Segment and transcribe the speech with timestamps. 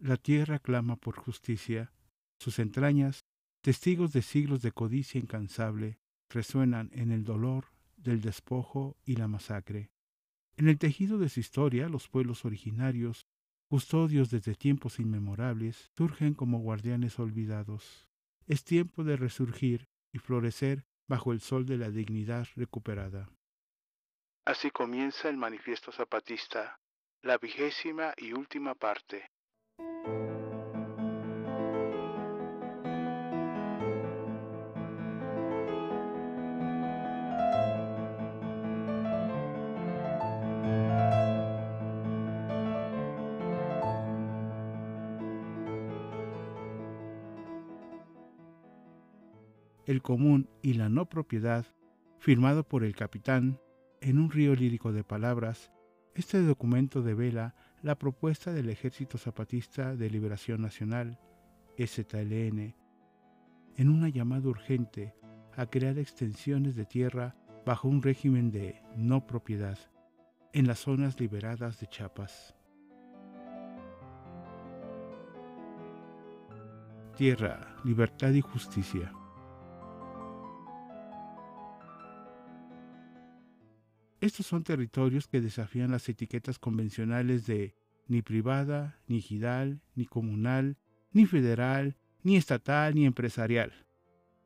[0.00, 1.92] La tierra clama por justicia.
[2.38, 3.24] Sus entrañas,
[3.62, 5.98] testigos de siglos de codicia incansable,
[6.30, 9.90] resuenan en el dolor del despojo y la masacre.
[10.56, 13.26] En el tejido de su historia, los pueblos originarios,
[13.68, 18.06] custodios desde tiempos inmemorables, surgen como guardianes olvidados.
[18.46, 23.28] Es tiempo de resurgir y florecer bajo el sol de la dignidad recuperada.
[24.44, 26.78] Así comienza el manifiesto zapatista,
[27.22, 29.28] la vigésima y última parte.
[49.88, 51.64] El común y la no propiedad,
[52.18, 53.58] firmado por el capitán
[54.02, 55.72] en un río lírico de palabras,
[56.14, 61.18] este documento devela la propuesta del Ejército Zapatista de Liberación Nacional,
[61.78, 62.74] STLN,
[63.76, 65.14] en una llamada urgente
[65.56, 69.78] a crear extensiones de tierra bajo un régimen de no propiedad
[70.52, 72.54] en las zonas liberadas de Chiapas.
[77.16, 79.12] Tierra, libertad y justicia.
[84.20, 87.76] Estos son territorios que desafían las etiquetas convencionales de
[88.08, 90.76] ni privada, ni gidal, ni comunal,
[91.12, 93.72] ni federal, ni estatal, ni empresarial.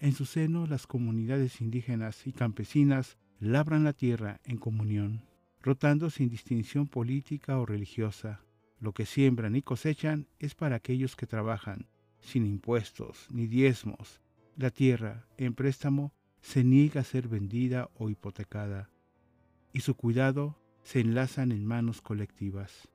[0.00, 5.22] En su seno, las comunidades indígenas y campesinas labran la tierra en comunión,
[5.62, 8.40] rotando sin distinción política o religiosa.
[8.80, 11.86] Lo que siembran y cosechan es para aquellos que trabajan,
[12.18, 14.20] sin impuestos ni diezmos.
[14.56, 18.90] La tierra, en préstamo, se niega a ser vendida o hipotecada
[19.72, 22.88] y su cuidado se enlazan en manos colectivas.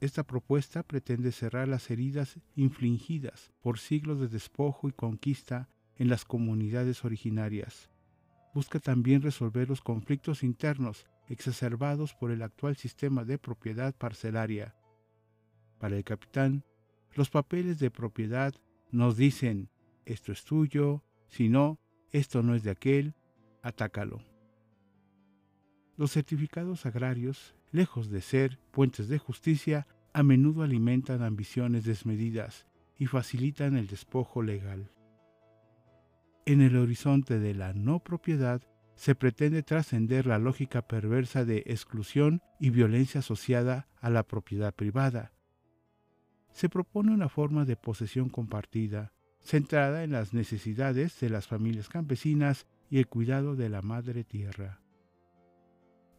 [0.00, 6.24] Esta propuesta pretende cerrar las heridas infligidas por siglos de despojo y conquista en las
[6.24, 7.90] comunidades originarias.
[8.54, 14.76] Busca también resolver los conflictos internos exacerbados por el actual sistema de propiedad parcelaria.
[15.78, 16.64] Para el capitán,
[17.14, 18.54] los papeles de propiedad
[18.90, 19.68] nos dicen,
[20.06, 21.78] esto es tuyo, si no,
[22.12, 23.14] esto no es de aquel,
[23.62, 24.27] atácalo.
[25.98, 32.66] Los certificados agrarios, lejos de ser puentes de justicia, a menudo alimentan ambiciones desmedidas
[32.96, 34.92] y facilitan el despojo legal.
[36.46, 38.62] En el horizonte de la no propiedad
[38.94, 45.32] se pretende trascender la lógica perversa de exclusión y violencia asociada a la propiedad privada.
[46.52, 52.68] Se propone una forma de posesión compartida, centrada en las necesidades de las familias campesinas
[52.88, 54.80] y el cuidado de la madre tierra.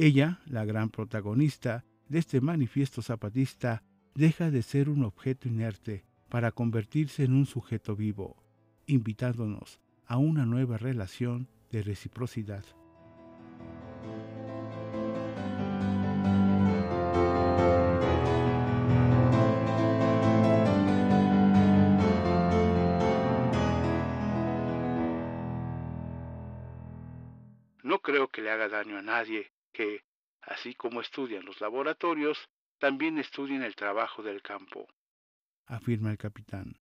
[0.02, 3.84] Ella, la gran protagonista de este manifiesto zapatista,
[4.16, 8.42] deja de ser un objeto inerte para convertirse en un sujeto vivo,
[8.86, 12.64] invitándonos a una nueva relación de reciprocidad.
[27.84, 30.04] No creo que le haga daño a nadie que,
[30.42, 32.38] así como estudian los laboratorios,
[32.80, 34.86] también estudien el trabajo del campo,
[35.68, 36.76] afirma el capitán.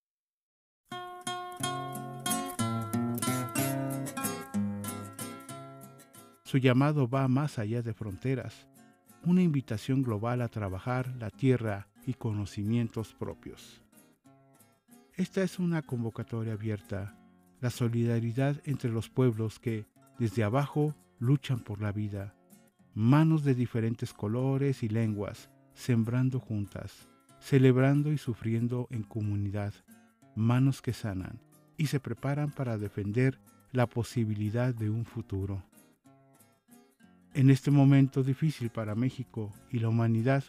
[6.42, 8.66] Su llamado va más allá de fronteras,
[9.22, 13.80] una invitación global a trabajar la tierra y conocimientos propios.
[15.14, 17.16] Esta es una convocatoria abierta,
[17.60, 19.86] la solidaridad entre los pueblos que,
[20.18, 22.34] desde abajo, luchan por la vida,
[22.98, 29.72] manos de diferentes colores y lenguas, sembrando juntas, celebrando y sufriendo en comunidad,
[30.34, 31.40] manos que sanan
[31.76, 33.38] y se preparan para defender
[33.70, 35.62] la posibilidad de un futuro.
[37.34, 40.42] En este momento difícil para México y la humanidad,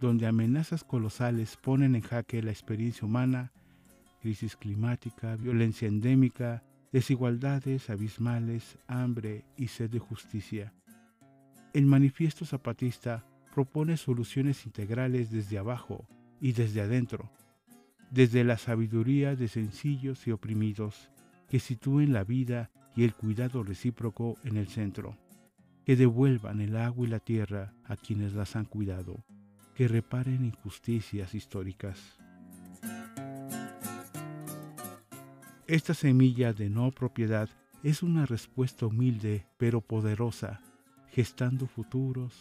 [0.00, 3.52] donde amenazas colosales ponen en jaque la experiencia humana,
[4.20, 10.72] crisis climática, violencia endémica, desigualdades abismales, hambre y sed de justicia,
[11.74, 16.06] el manifiesto zapatista propone soluciones integrales desde abajo
[16.40, 17.32] y desde adentro,
[18.12, 21.10] desde la sabiduría de sencillos y oprimidos,
[21.48, 25.18] que sitúen la vida y el cuidado recíproco en el centro,
[25.84, 29.24] que devuelvan el agua y la tierra a quienes las han cuidado,
[29.74, 32.20] que reparen injusticias históricas.
[35.66, 37.48] Esta semilla de no propiedad
[37.82, 40.60] es una respuesta humilde pero poderosa
[41.14, 42.34] gestando futuros,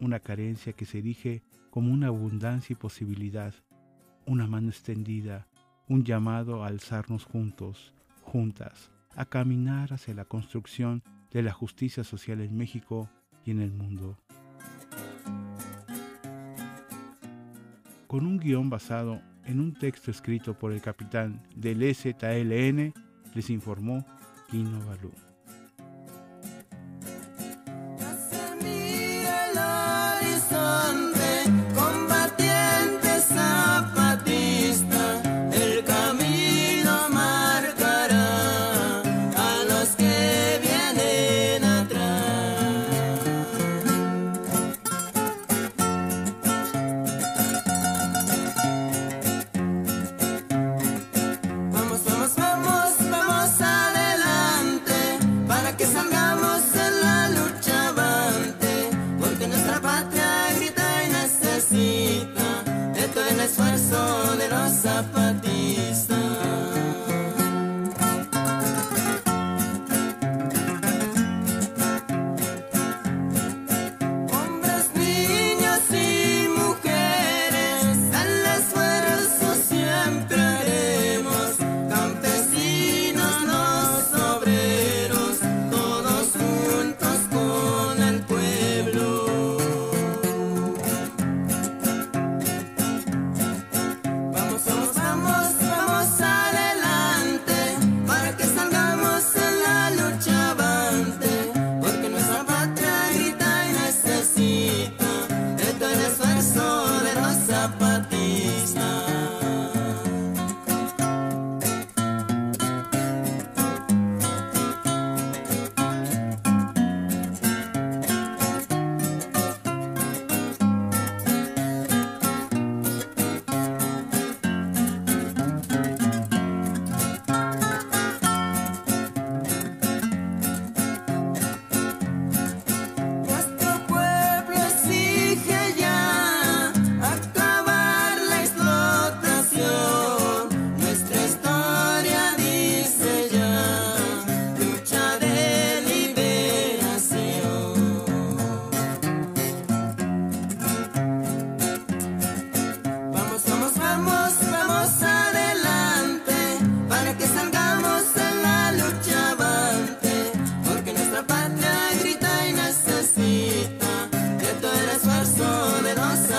[0.00, 3.52] una carencia que se erige como una abundancia y posibilidad,
[4.24, 5.46] una mano extendida,
[5.88, 7.92] un llamado a alzarnos juntos,
[8.22, 13.10] juntas, a caminar hacia la construcción de la justicia social en México
[13.44, 14.16] y en el mundo.
[18.06, 22.94] Con un guion basado en un texto escrito por el capitán del EZLN,
[23.34, 24.02] les informó
[24.50, 25.12] Kino Balú.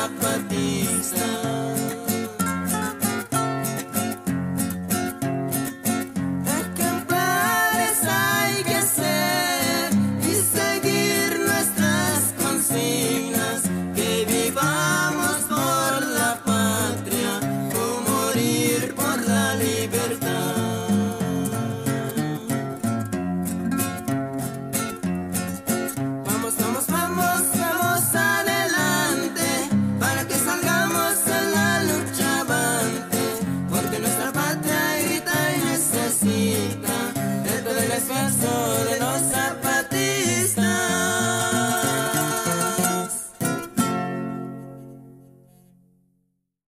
[0.06, 1.55] kapatid sa